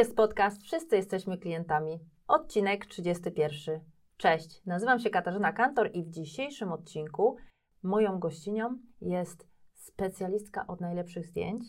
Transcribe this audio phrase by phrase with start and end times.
[0.00, 2.00] jest podcast Wszyscy jesteśmy klientami.
[2.26, 3.80] Odcinek 31.
[4.16, 7.36] Cześć, nazywam się Katarzyna Kantor i w dzisiejszym odcinku
[7.82, 11.64] moją gościnią jest specjalistka od najlepszych zdjęć,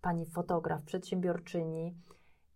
[0.00, 1.96] pani fotograf, przedsiębiorczyni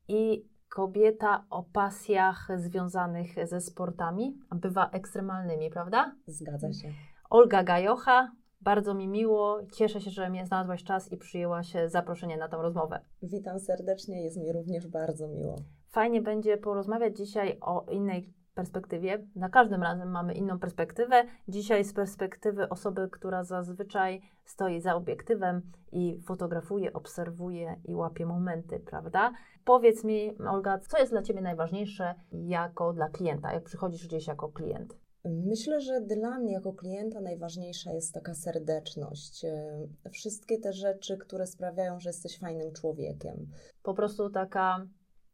[0.08, 6.14] i kobieta o pasjach związanych ze sportami, a bywa ekstremalnymi, prawda?
[6.26, 6.92] Zgadza się.
[7.30, 8.32] Olga Gajocha,
[8.62, 9.58] bardzo mi miło.
[9.72, 13.00] Cieszę się, że mnie znalazłaś czas i przyjęłaś zaproszenie na tą rozmowę.
[13.22, 15.56] Witam serdecznie, jest mi również bardzo miło.
[15.88, 19.26] Fajnie będzie porozmawiać dzisiaj o innej perspektywie.
[19.36, 21.24] Na każdym razem mamy inną perspektywę.
[21.48, 28.80] Dzisiaj z perspektywy osoby, która zazwyczaj stoi za obiektywem i fotografuje, obserwuje i łapie momenty,
[28.80, 29.32] prawda?
[29.64, 34.48] Powiedz mi, Olga, co jest dla Ciebie najważniejsze jako dla klienta, jak przychodzisz gdzieś jako
[34.48, 35.01] klient?
[35.24, 39.44] Myślę, że dla mnie jako klienta najważniejsza jest taka serdeczność.
[39.44, 43.46] E, wszystkie te rzeczy, które sprawiają, że jesteś fajnym człowiekiem.
[43.82, 44.86] Po prostu taka,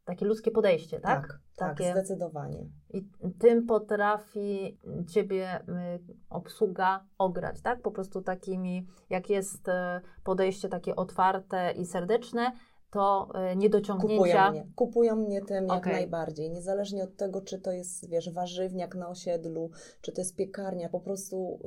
[0.05, 1.27] takie ludzkie podejście, tak?
[1.27, 1.92] Tak, tak takie...
[1.92, 2.67] zdecydowanie.
[2.91, 3.03] I
[3.39, 5.64] tym potrafi Ciebie y,
[6.30, 7.83] obsługa ograć, tak?
[7.83, 12.52] Po prostu takimi, jak jest e, podejście takie otwarte i serdeczne,
[12.91, 14.17] to e, niedociągnięcia.
[14.17, 15.92] Kupują mnie, Kupują mnie tym jak okay.
[15.92, 16.50] najbardziej.
[16.50, 21.00] Niezależnie od tego, czy to jest, wiesz, warzywniak na osiedlu, czy to jest piekarnia, po
[21.00, 21.61] prostu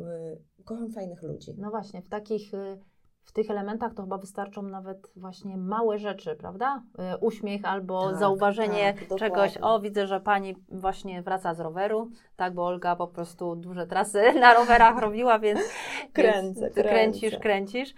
[0.58, 1.55] y, kocham fajnych ludzi.
[1.58, 2.80] No właśnie, w takich, y,
[3.23, 6.83] w tych elementach to chyba wystarczą nawet właśnie małe rzeczy, prawda?
[7.14, 9.58] Y, uśmiech albo tak, zauważenie tak, czegoś.
[9.61, 14.33] O, widzę, że pani właśnie wraca z roweru, tak, bo Olga po prostu duże trasy
[14.39, 15.59] na rowerach robiła, więc
[16.13, 17.94] kręcę, więc kręcisz, kręcisz.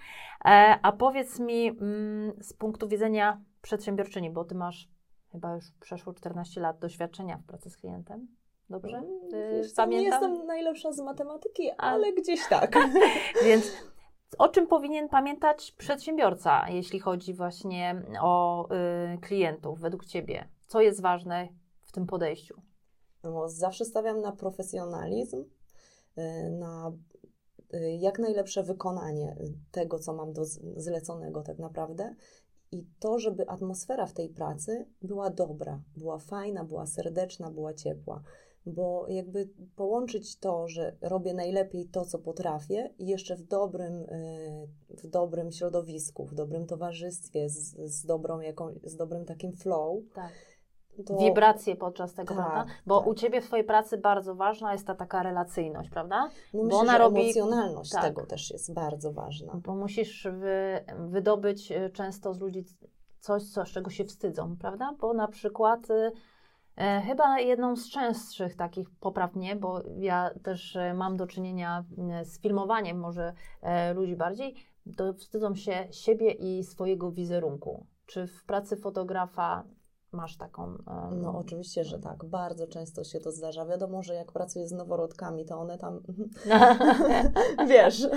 [0.45, 4.89] E, a powiedz mi mm, z punktu widzenia przedsiębiorczyni, bo ty masz
[5.31, 8.27] chyba już przeszło 14 lat doświadczenia w pracy z klientem.
[8.69, 8.97] Dobrze?
[8.97, 9.89] Mm, wiesz, Pamiętam?
[9.89, 12.75] Nie jestem najlepsza z matematyki, ale gdzieś tak.
[13.45, 13.92] Więc
[14.37, 18.65] o czym powinien pamiętać przedsiębiorca, jeśli chodzi właśnie o
[19.15, 20.47] y, klientów, według Ciebie?
[20.67, 21.47] Co jest ważne
[21.81, 22.61] w tym podejściu?
[23.23, 25.43] No, zawsze stawiam na profesjonalizm,
[26.17, 26.91] y, na
[27.73, 29.35] Y, jak najlepsze wykonanie
[29.71, 30.45] tego, co mam do
[30.75, 32.15] zleconego tak naprawdę.
[32.71, 38.23] I to, żeby atmosfera w tej pracy była dobra, była fajna, była serdeczna, była ciepła.
[38.65, 44.67] Bo jakby połączyć to, że robię najlepiej to, co potrafię, i jeszcze w dobrym, y,
[44.89, 49.99] w dobrym środowisku, w dobrym towarzystwie, z, z, dobrą jaką, z dobrym takim flow.
[50.13, 50.31] Tak
[51.05, 51.17] to...
[51.17, 52.73] wibracje podczas tego, tak, prawda?
[52.85, 53.07] Bo tak.
[53.07, 56.29] u Ciebie w Twojej pracy bardzo ważna jest ta taka relacyjność, prawda?
[56.53, 57.21] No myślę, Bo ona robi...
[57.21, 58.03] emocjonalność tak.
[58.03, 59.53] tego też jest bardzo ważna.
[59.65, 62.65] Bo musisz wy, wydobyć e, często z ludzi
[63.19, 64.95] coś, co, z czego się wstydzą, prawda?
[64.99, 66.11] Bo na przykład e,
[66.77, 71.83] chyba jedną z częstszych takich, poprawnie, bo ja też e, mam do czynienia
[72.23, 74.55] z filmowaniem może e, ludzi bardziej,
[74.97, 77.85] to wstydzą się siebie i swojego wizerunku.
[78.05, 79.63] Czy w pracy fotografa
[80.13, 80.63] masz taką.
[80.63, 81.21] Um...
[81.21, 82.25] No, oczywiście, że tak.
[82.25, 83.65] Bardzo często się to zdarza.
[83.65, 86.03] Wiadomo, że jak pracuję z noworodkami, to one tam.
[87.67, 88.07] wiesz.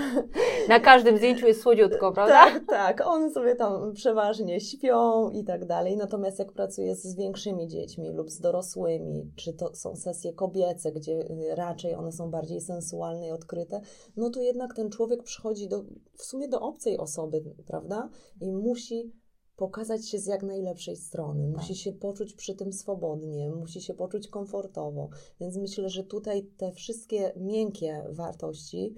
[0.69, 2.33] Na każdym zdjęciu jest słodziutko, prawda?
[2.33, 3.07] Tak, tak.
[3.07, 5.97] One sobie tam przeważnie śpią i tak dalej.
[5.97, 11.11] Natomiast jak pracuję z większymi dziećmi lub z dorosłymi, czy to są sesje kobiece, gdzie
[11.11, 13.81] y, raczej one są bardziej sensualne i odkryte,
[14.17, 15.83] no to jednak ten człowiek przychodzi do,
[16.13, 18.09] w sumie do obcej osoby, prawda?
[18.41, 19.11] I musi
[19.57, 21.61] pokazać się z jak najlepszej strony, tak.
[21.61, 25.09] musi się poczuć przy tym swobodnie, musi się poczuć komfortowo.
[25.39, 28.95] Więc myślę, że tutaj te wszystkie miękkie wartości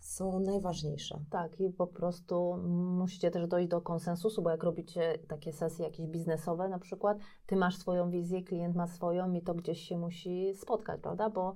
[0.00, 1.20] są najważniejsze.
[1.30, 2.56] Tak, i po prostu
[2.98, 7.56] musicie też dojść do konsensusu, bo jak robicie takie sesje jakieś biznesowe na przykład, ty
[7.56, 11.30] masz swoją wizję, klient ma swoją i to gdzieś się musi spotkać, prawda?
[11.30, 11.54] Bo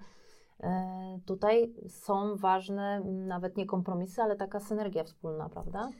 [0.60, 5.90] e, tutaj są ważne nawet nie kompromisy, ale taka synergia wspólna, prawda?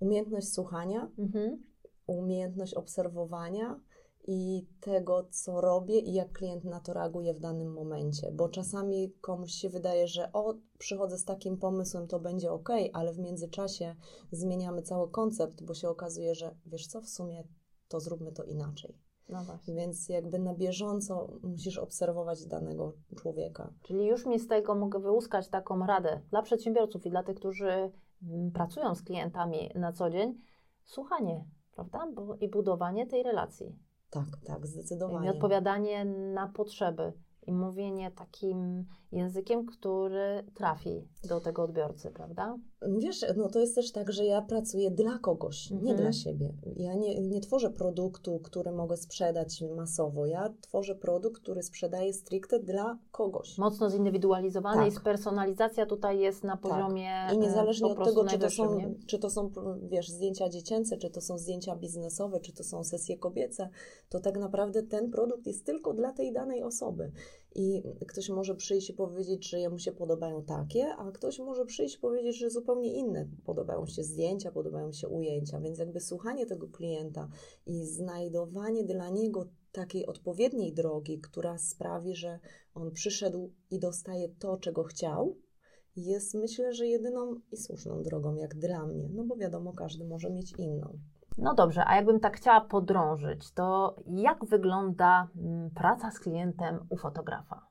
[0.00, 1.75] Umiejętność słuchania, mhm
[2.06, 3.80] umiejętność obserwowania
[4.26, 8.32] i tego, co robię i jak klient na to reaguje w danym momencie.
[8.32, 13.12] Bo czasami komuś się wydaje, że o, przychodzę z takim pomysłem, to będzie ok, ale
[13.12, 13.96] w międzyczasie
[14.32, 17.44] zmieniamy cały koncept, bo się okazuje, że wiesz co, w sumie
[17.88, 18.98] to zróbmy to inaczej.
[19.28, 23.72] No Więc jakby na bieżąco musisz obserwować danego człowieka.
[23.82, 27.92] Czyli już mi z tego mogę wyłuskać taką radę dla przedsiębiorców i dla tych, którzy
[28.22, 30.40] mm, pracują z klientami na co dzień.
[30.84, 31.44] Słuchanie,
[31.76, 32.06] prawda?
[32.14, 33.78] Bo, I budowanie tej relacji.
[34.10, 35.26] Tak, tak, zdecydowanie.
[35.26, 37.12] I odpowiadanie na potrzeby
[37.46, 42.56] i mówienie takim językiem, który trafi do tego odbiorcy, prawda?
[42.98, 45.96] Wiesz, no to jest też tak, że ja pracuję dla kogoś, nie Mhm.
[45.96, 46.52] dla siebie.
[46.76, 50.26] Ja nie, nie tworzę produktu, który mogę sprzedać masowo.
[50.26, 53.58] Ja tworzę produkt, który sprzedaję stricte dla kogoś.
[53.58, 54.92] Mocno zindywidualizowane Tak.
[54.92, 58.94] i spersonalizacja tutaj jest na poziomie I e, niezależnie po od tego, czy to, są,
[59.06, 59.50] czy to są,
[59.82, 63.68] wiesz, zdjęcia dziecięce, czy to są zdjęcia biznesowe, czy to są sesje kobiece,
[64.08, 67.12] to tak naprawdę ten produkt jest tylko dla tej danej osoby.
[67.58, 71.94] I ktoś może przyjść i powiedzieć, że jemu się podobają takie, a ktoś może przyjść
[71.96, 73.28] i powiedzieć, że zupełnie inne.
[73.44, 75.60] Podobają się zdjęcia, podobają się ujęcia.
[75.60, 77.28] Więc jakby słuchanie tego klienta
[77.66, 82.38] i znajdowanie dla niego takiej odpowiedniej drogi, która sprawi, że
[82.74, 85.36] on przyszedł i dostaje to, czego chciał,
[85.96, 89.08] jest myślę, że jedyną i słuszną drogą, jak dla mnie.
[89.12, 90.98] No bo wiadomo, każdy może mieć inną.
[91.38, 96.96] No dobrze, a jakbym tak chciała podrążyć, to jak wygląda mm, praca z klientem u
[96.96, 97.66] fotografa?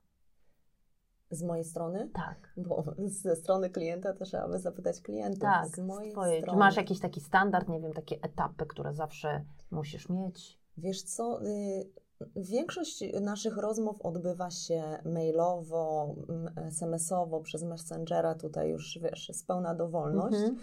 [1.30, 2.54] Z mojej strony, Tak.
[2.58, 2.84] bo
[3.24, 5.40] ze strony klienta to trzeba by zapytać klientów.
[5.40, 6.44] Tak, z mojej strony.
[6.50, 10.60] Czy masz jakiś taki standard, nie wiem, takie etapy, które zawsze musisz mieć?
[10.78, 11.90] Wiesz co, y,
[12.36, 16.16] większość naszych rozmów odbywa się mailowo,
[16.56, 20.36] SMS-owo, przez Messengera, tutaj już wiesz, jest pełna dowolność.
[20.36, 20.58] Mhm.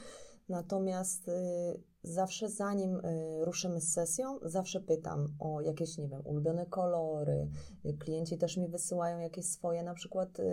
[0.56, 1.32] Natomiast y,
[2.02, 7.49] zawsze zanim y, ruszymy z sesją, zawsze pytam o jakieś, nie wiem, ulubione kolory.
[7.99, 10.44] Klienci też mi wysyłają jakieś swoje na przykład y,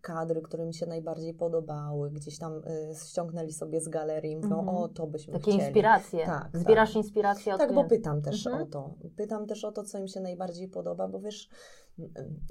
[0.00, 2.10] kadry, które mi się najbardziej podobały.
[2.10, 4.76] Gdzieś tam y, ściągnęli sobie z galerii i mówią, Mhm.
[4.76, 5.58] o to byśmy Takie chcieli.
[5.64, 6.26] inspiracje.
[6.26, 6.96] Tak, Zbierasz tak.
[7.04, 8.64] inspiracje od Tak, bo pytam też Mhm.
[8.64, 8.94] o to.
[9.16, 11.48] Pytam też o to, co im się najbardziej podoba, bo wiesz,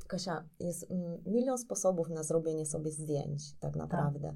[0.08, 0.88] Kasia, jest
[1.26, 4.28] milion sposobów na zrobienie sobie zdjęć, tak naprawdę.
[4.30, 4.34] Y,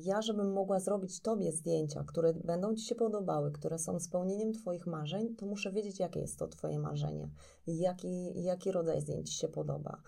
[0.00, 4.86] Ja, żebym mogła zrobić Tobie zdjęcia, które będą Ci się podobały, które są spełnieniem Twoich
[4.86, 7.30] marzeń, to muszę wiedzieć, jakie jest to Twoje marzenie,
[7.66, 10.02] jaki, jaki rodzaj zdjęć Ci się podoba,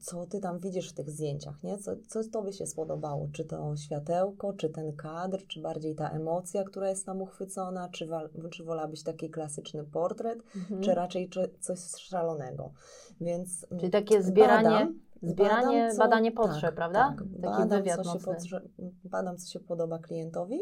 [0.00, 1.78] co Ty tam widzisz w tych zdjęciach, nie?
[1.78, 3.28] Co, co Tobie się spodobało?
[3.32, 8.08] Czy to światełko, czy ten kadr, czy bardziej ta emocja, która jest tam uchwycona, czy,
[8.50, 10.80] czy wolałabyś taki klasyczny portret, Mhm.
[10.80, 12.72] czy raczej czy coś szalonego?
[13.20, 17.08] Więc Czyli takie zbieranie, badam, zbieranie badam, co- badanie potrzeb, tak, prawda?
[17.08, 18.32] Tak, Taki badam, wywiad co się mocny.
[18.34, 18.68] potrze-
[19.04, 20.60] badam, co się podoba klientowi,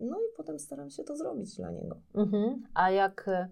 [0.00, 1.96] no i potem staram się to zrobić dla niego.
[2.14, 2.62] Mhm.
[2.74, 3.48] A jak e,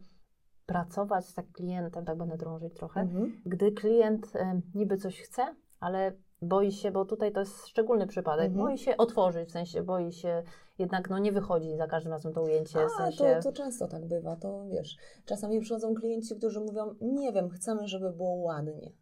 [0.67, 3.41] pracować z tak klientem, tak będę drążyć trochę, Mhm.
[3.47, 5.43] gdy klient e, niby coś chce,
[5.81, 6.13] ale
[6.43, 8.65] boi się, bo tutaj to jest szczególny przypadek, Mhm.
[8.67, 10.43] boi się otworzyć, w sensie boi się,
[10.79, 13.25] jednak no nie wychodzi za każdym razem to ujęcie, w A, sensie...
[13.43, 17.89] to, to często tak bywa, to wiesz, czasami przychodzą klienci, którzy mówią, nie wiem, chcemy,
[17.89, 18.93] żeby było ładnie.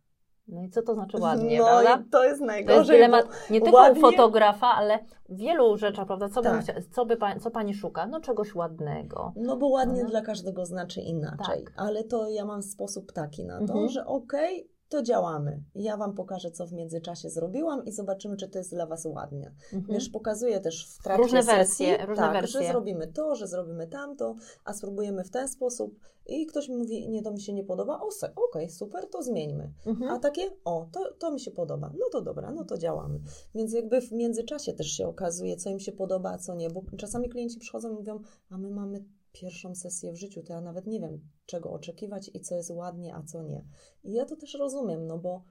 [0.53, 2.05] No i co to znaczy ładnie, no prawda?
[2.11, 4.99] to jest To najgorzej, jest dylemat nie tylko ładnie- u fotografa, ale
[5.29, 6.29] wielu rzeczach, prawda?
[6.29, 6.63] Co, Tak.
[6.63, 8.07] chcia, co, by pani, co pani szuka?
[8.07, 9.33] No czegoś ładnego.
[9.37, 10.11] No bo ładnie Mhm.
[10.11, 11.73] dla każdego znaczy inaczej, Tak.
[11.77, 13.89] ale to ja mam sposób taki na to, Mhm.
[13.89, 15.63] że okej, to działamy.
[15.75, 19.53] Ja Wam pokażę, co w międzyczasie zrobiłam i zobaczymy, czy to jest dla Was ładnie.
[19.73, 19.95] Mhm.
[19.95, 22.61] Wiesz, pokazuję też w trakcie Różne sesji, wersje, różne tak, wersje.
[22.61, 24.35] że zrobimy to, że zrobimy tamto,
[24.65, 28.01] a spróbujemy w ten sposób i ktoś mi mówi, nie, to mi się nie podoba,
[28.49, 29.73] okej, super, to zmieńmy.
[29.87, 30.11] Mhm.
[30.11, 33.21] A takie, o, to, to mi się podoba, no to dobra, no to działamy.
[33.55, 36.83] Więc jakby w międzyczasie też się okazuje, co im się podoba, a co nie, bo
[36.97, 38.21] czasami klienci przychodzą i mówią,
[38.51, 42.41] a my mamy pierwszą sesję w życiu, to ja nawet nie wiem, czego oczekiwać i
[42.41, 43.65] co jest ładnie, a co nie.
[44.05, 45.43] I ja to też rozumiem, no bo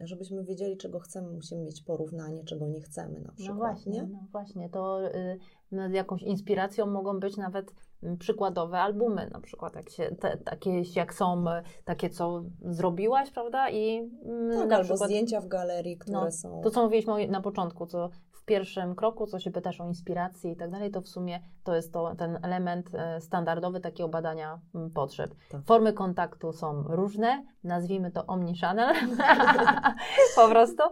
[0.00, 4.02] żebyśmy wiedzieli, czego chcemy, musimy mieć porównanie, czego nie chcemy na przykład, No właśnie, nie?
[4.02, 5.00] no właśnie, to
[5.72, 7.74] y, jakąś inspiracją mogą być nawet
[8.18, 13.70] przykładowe albumy, na przykład jak się, te, takie jak są, y, takie co zrobiłaś, prawda?
[13.70, 16.60] I mm, Tak, na albo przykład zdjęcia w galerii, które No, są...
[16.64, 20.56] to, co mówiliśmy na początku, co w pierwszym kroku, co się pytasz o inspirację i
[20.56, 24.90] tak dalej, to w sumie to jest to, ten element e, standardowy takiego badania mm,
[24.90, 25.34] potrzeb.
[25.50, 25.64] Tak.
[25.64, 28.94] Formy kontaktu są różne, nazwijmy to omnichannel,
[30.36, 30.82] po prostu.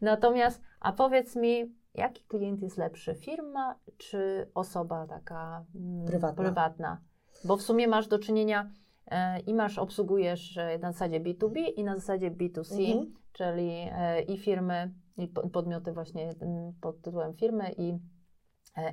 [0.00, 6.44] Natomiast, a powiedz mi, jaki klient jest lepszy, firma czy osoba taka mm, Prywatna.
[6.44, 7.00] prywatna?
[7.44, 8.70] Bo w sumie masz do czynienia
[9.06, 13.14] e, i masz, obsługujesz e, na zasadzie B2B i na zasadzie B2C, Mhm.
[13.32, 17.98] czyli e, i firmy, i po- podmioty właśnie mm, pod tytułem firmy i,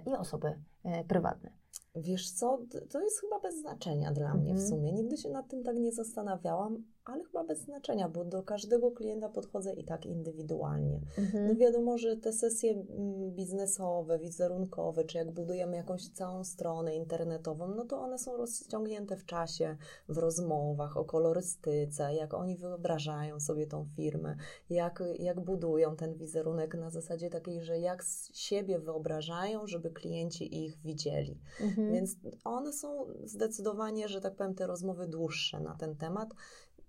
[0.05, 0.59] i osoby
[1.07, 1.51] prywatne.
[1.95, 2.59] Wiesz co,
[2.91, 4.69] to jest chyba bez znaczenia dla mnie w Mhm.
[4.69, 4.91] sumie.
[4.91, 9.29] Nigdy się nad tym tak nie zastanawiałam, ale chyba bez znaczenia, bo do każdego klienta
[9.29, 11.01] podchodzę i tak indywidualnie.
[11.47, 17.67] No wiadomo, że te sesje mm, biznesowe, wizerunkowe, czy jak budujemy jakąś całą stronę internetową,
[17.67, 19.77] no to one są rozciągnięte w czasie,
[20.09, 24.35] w rozmowach o kolorystyce, jak oni wyobrażają sobie tą firmę,
[24.69, 30.65] jak, jak budują ten wizerunek na zasadzie takiej, że jak z siebie wyobrażają, żeby klienci
[30.65, 31.39] ich widzieli.
[31.61, 31.93] Mhm.
[31.93, 36.29] Więc one są zdecydowanie, że tak powiem, te rozmowy dłuższe na ten temat.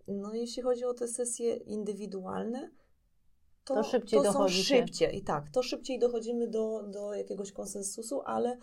[0.09, 2.71] No jeśli chodzi o te sesje indywidualne,
[3.65, 5.17] to, to szybciej to są szybciej.
[5.17, 8.59] I tak, to szybciej dochodzimy do, do jakiegoś konsensusu, ale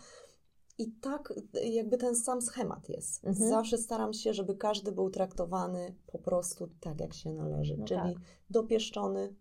[0.78, 1.32] i tak
[1.64, 3.24] jakby ten sam schemat jest.
[3.24, 3.50] Mhm.
[3.50, 8.14] Zawsze staram się, żeby każdy był traktowany po prostu tak, jak się należy, No czyli
[8.14, 8.22] tak.
[8.50, 9.34] dopieszczony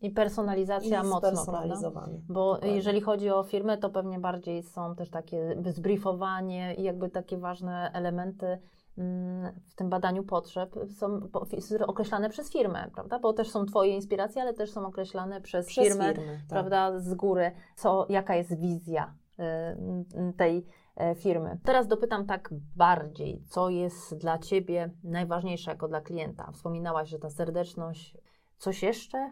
[0.00, 1.90] I i personalizacja mocno, prawda?
[2.28, 2.76] Bo Dokładnie.
[2.76, 7.90] jeżeli chodzi o firmę, to pewnie bardziej są też takie zbriefowanie i jakby takie ważne
[7.94, 8.58] elementy
[9.66, 11.20] w tym badaniu potrzeb są
[11.86, 13.18] określane przez firmę, prawda?
[13.18, 16.48] Bo też są Twoje inspiracje, ale też są określane przez, Przez firmę, firmy, tak.
[16.48, 21.58] prawda, z góry, co, jaka jest wizja y, tej e, firmy.
[21.64, 26.52] Teraz dopytam tak bardziej, co jest dla Ciebie najważniejsze jako dla klienta?
[26.52, 28.16] Wspominałaś, że ta serdeczność,
[28.58, 29.18] coś jeszcze?
[29.18, 29.30] A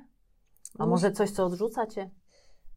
[0.78, 2.10] No może coś, co odrzuca Cię?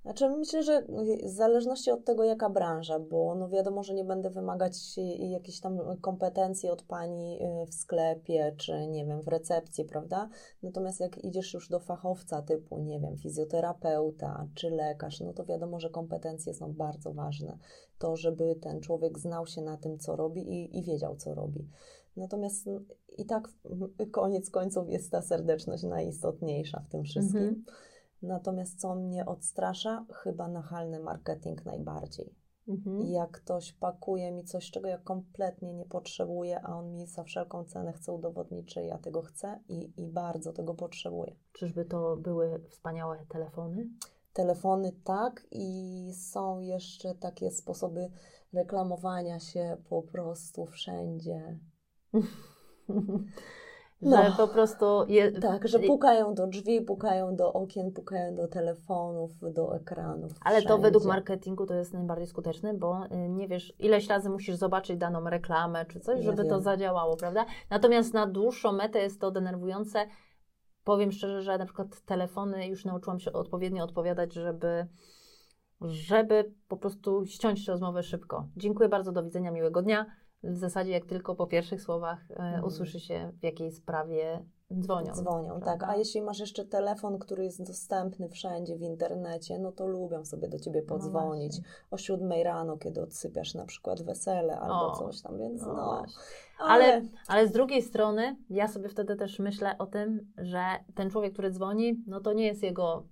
[0.07, 0.83] Znaczy myślę, że
[1.23, 4.73] w zależności od tego, jaka branża, bo no wiadomo, że nie będę wymagać
[5.19, 10.29] jakichś tam kompetencji od pani y, w sklepie, czy nie wiem, w recepcji, prawda?
[10.63, 15.79] Natomiast jak idziesz już do fachowca typu, nie wiem, fizjoterapeuta czy lekarz, no to wiadomo,
[15.79, 17.57] że kompetencje są bardzo ważne.
[17.99, 21.67] To, żeby ten człowiek znał się na tym, co robi i, i wiedział, co robi.
[22.17, 22.79] Natomiast no,
[23.17, 23.49] i tak
[24.11, 27.41] koniec końców jest ta serdeczność najistotniejsza w tym wszystkim.
[27.41, 27.63] Mhm.
[28.21, 30.05] Natomiast co mnie odstrasza?
[30.13, 32.35] Chyba nachalny marketing najbardziej.
[32.67, 33.01] Mhm.
[33.01, 37.63] Jak ktoś pakuje mi coś, czego ja kompletnie nie potrzebuję, a on mi za wszelką
[37.63, 41.35] cenę chce udowodnić, że ja tego chcę i, i bardzo tego potrzebuję.
[41.53, 43.89] Czyżby to były wspaniałe telefony?
[44.33, 48.11] Telefony tak i są jeszcze takie sposoby
[48.53, 51.59] reklamowania się po prostu wszędzie.
[54.01, 54.35] że No.
[54.37, 59.75] po prostu je, Tak, że pukają do drzwi, pukają do okien, pukają do telefonów, do
[59.75, 60.31] ekranów.
[60.41, 60.81] Ale to wszędzie.
[60.83, 65.29] według marketingu to jest najbardziej skuteczne, bo y, nie wiesz, ileś razy musisz zobaczyć daną
[65.29, 67.45] reklamę czy coś, Ja żeby to zadziałało, prawda?
[67.69, 70.05] Natomiast na dłuższą metę jest to denerwujące.
[70.83, 74.87] Powiem szczerze, że na przykład telefony już nauczyłam się odpowiednio odpowiadać, żeby,
[75.81, 78.47] żeby po prostu ściąć rozmowę szybko.
[78.57, 80.05] Dziękuję bardzo, do widzenia, miłego dnia.
[80.43, 82.63] W zasadzie jak tylko po pierwszych słowach e, Mhm.
[82.63, 84.45] usłyszy się w jakiej sprawie
[84.79, 85.13] dzwonią.
[85.13, 85.63] Dzwonią, tak.
[85.63, 85.87] prawda?
[85.87, 90.47] A jeśli masz jeszcze telefon, który jest dostępny wszędzie w internecie, no to lubią sobie
[90.47, 95.21] do ciebie podzwonić No o siódmej rano, kiedy odsypiasz na przykład wesele albo O, coś
[95.21, 96.03] tam, więc no no.
[96.59, 100.63] ale, Ale, ale z drugiej strony, ja sobie wtedy też myślę o tym, że
[100.95, 103.03] ten człowiek, który dzwoni, no to nie jest jego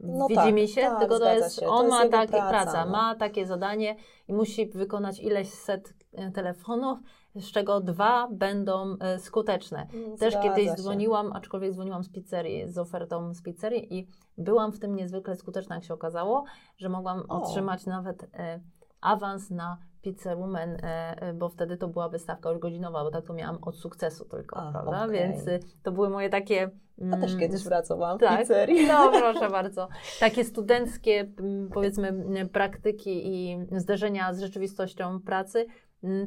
[0.00, 1.66] No widzi tak, mi się, tak, tylko to jest, się.
[1.66, 2.90] To on jest ma takie praca, praca, no.
[2.92, 3.96] ma takie zadanie
[4.28, 5.94] i musi wykonać ileś set
[6.34, 6.98] telefonów,
[7.34, 9.86] z czego dwa będą e, skuteczne.
[9.94, 10.74] Mm, Też zgadza kiedyś się.
[10.74, 15.74] dzwoniłam, aczkolwiek dzwoniłam z pizzerii, z ofertą z pizzerii i byłam w tym niezwykle skuteczna,
[15.74, 16.44] jak się okazało,
[16.78, 17.42] że mogłam O.
[17.42, 18.60] otrzymać nawet e,
[19.00, 23.34] awans na Pizzawoman, e, e, bo wtedy to była wystawka już godzinowa, bo tak to
[23.34, 25.04] miałam od sukcesu tylko, A, prawda?
[25.04, 25.18] okej.
[25.18, 26.70] Więc y, to były moje takie...
[27.12, 28.40] A też mm, kiedyś pracowałam w tak.
[28.40, 28.86] pizzerii.
[28.86, 29.88] no, proszę bardzo.
[30.20, 35.76] Takie studenckie, mm, powiedzmy, mm, praktyki i zderzenia z rzeczywistością pracy mm,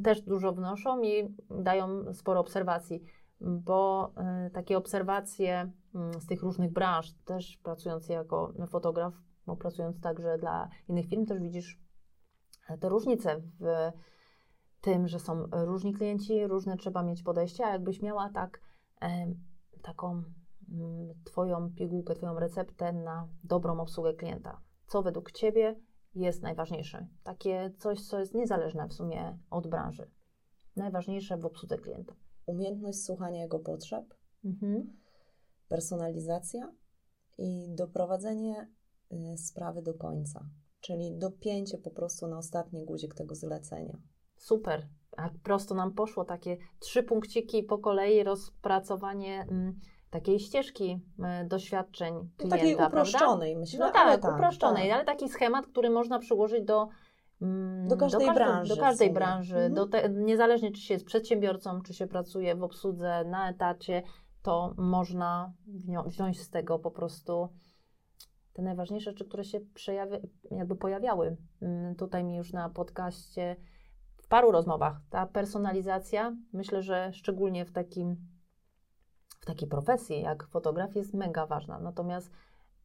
[0.04, 3.04] też dużo wnoszą i dają sporo obserwacji,
[3.42, 4.12] bo
[4.48, 9.14] y, takie obserwacje mm, z tych różnych branż, też pracując jako fotograf,
[9.46, 11.80] bo pracując także dla innych firm, też widzisz
[12.70, 13.66] e, te różnice w
[14.82, 18.60] tym, że są różni klienci, różne trzeba mieć podejście, a jakbyś miała tak,
[19.02, 19.36] em,
[19.82, 20.24] taką
[20.72, 24.62] mm, Twoją pigułkę, Twoją receptę na dobrą obsługę klienta.
[24.88, 25.76] Co według Ciebie
[26.16, 27.08] jest najważniejsze?
[27.24, 30.12] Takie coś, co jest niezależne w sumie od branży.
[30.76, 32.16] Najważniejsze w obsłudze klienta.
[32.46, 34.14] Umiejętność słuchania jego potrzeb,
[34.46, 34.94] Mhm.
[35.68, 36.74] personalizacja
[37.38, 38.72] i doprowadzenie
[39.12, 40.50] y, sprawy do końca.
[40.82, 43.98] Czyli dopięcie po prostu na ostatni guzik tego zlecenia.
[44.38, 44.88] Super.
[45.18, 49.80] A prosto nam poszło takie trzy punkciki po kolei, rozpracowanie mm,
[50.16, 51.00] takiej ścieżki
[51.44, 52.88] y, doświadczeń No, klienta, takiej prawda?
[52.88, 53.80] uproszczonej, myślę.
[53.80, 54.96] No ale tak, uproszczonej, tak.
[54.96, 56.88] ale taki schemat, który można przyłożyć do,
[57.42, 59.56] mm, Do każdej branży Do każdej branży.
[59.56, 59.74] Mhm.
[59.74, 64.04] Do te, niezależnie czy się jest przedsiębiorcą, czy się pracuje w obsłudze na etacie,
[64.42, 67.50] to można wzią- wziąć z tego po prostu
[68.54, 70.18] te najważniejsze rzeczy, które się przejawia,
[70.52, 73.56] jakby pojawiały mm, tutaj mi już na podcaście
[74.24, 74.98] w paru rozmowach.
[75.10, 78.35] Ta personalizacja, myślę, że szczególnie w takim
[79.40, 81.80] w takiej profesji jak fotograf jest mega ważna.
[81.80, 82.32] Natomiast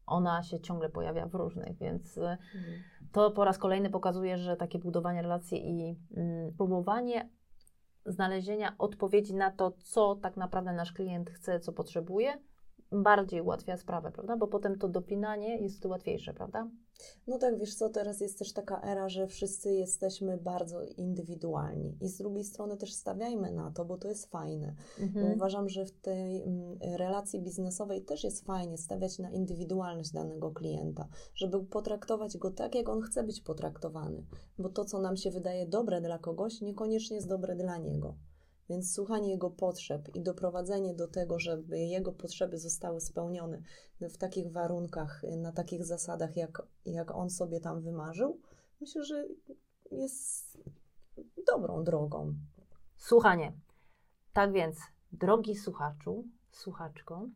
[0.07, 2.83] ona się ciągle pojawia w różnych, więc y, Mhm.
[3.13, 7.29] to po raz kolejny pokazuje, że takie budowanie relacji i mm, próbowanie
[8.07, 12.39] znalezienia odpowiedzi na to, co tak naprawdę nasz klient chce, co potrzebuje,
[12.93, 14.37] bardziej ułatwia sprawę, prawda?
[14.37, 16.69] Bo potem to dopinanie jest łatwiejsze, prawda?
[17.27, 22.09] No tak, wiesz co, teraz jest też taka era, że wszyscy jesteśmy bardzo indywidualni i
[22.09, 24.75] z drugiej strony też stawiajmy na to, bo to jest fajne.
[25.01, 25.33] Mhm.
[25.33, 31.09] Uważam, że w tej mm, relacji biznesowej też jest fajnie stawiać na indywidualność danego klienta,
[31.35, 34.25] żeby potraktować go tak, jak on chce być potraktowany,
[34.59, 38.15] bo to, co nam się wydaje dobre dla kogoś, niekoniecznie jest dobre dla niego.
[38.71, 43.63] Więc słuchanie jego potrzeb i doprowadzenie do tego, żeby jego potrzeby zostały spełnione
[44.01, 48.41] w takich warunkach, na takich zasadach, jak, jak on sobie tam wymarzył,
[48.81, 49.27] myślę, że
[49.91, 50.59] jest
[51.47, 52.35] dobrą drogą.
[52.97, 53.53] Słuchanie.
[54.33, 54.77] Tak więc,
[55.13, 57.27] drogi słuchaczu, słuchaczko,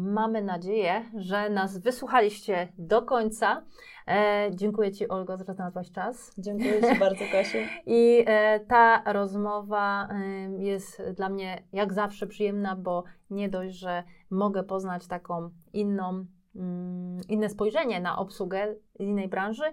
[0.00, 3.62] Mamy nadzieję, że nas wysłuchaliście do końca.
[4.06, 6.34] E, dziękuję Ci, Olgo, że znalazłaś czas.
[6.38, 7.58] Dziękuję Ci bardzo, Kasiu.
[7.86, 10.16] I e, ta rozmowa e,
[10.64, 16.26] jest dla mnie jak zawsze przyjemna, bo nie dość, że mogę poznać taką inną,
[16.56, 19.64] mm, inne spojrzenie na obsługę z innej branży,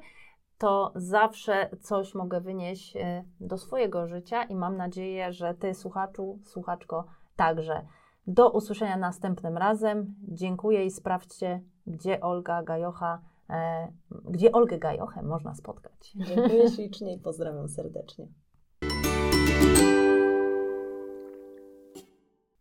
[0.57, 6.39] to zawsze coś mogę wynieść e, do swojego życia i mam nadzieję, że Ty, słuchaczu,
[6.43, 7.05] słuchaczko,
[7.35, 7.85] także.
[8.27, 10.15] Do usłyszenia następnym razem.
[10.27, 13.87] Dziękuję i sprawdźcie, gdzie Olga Gajocha, e,
[14.29, 16.13] gdzie Olgę Gajochę można spotkać.
[16.15, 18.27] Dziękuję ślicznie i pozdrawiam serdecznie.